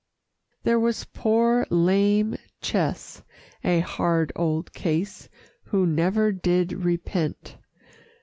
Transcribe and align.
There 0.63 0.79
was 0.79 1.05
Poor 1.13 1.67
Lame 1.69 2.35
Ches, 2.59 3.21
a 3.63 3.81
hard 3.81 4.31
old 4.35 4.73
case 4.73 5.29
Who 5.65 5.85
never 5.85 6.31
did 6.31 6.73
repent. 6.73 7.59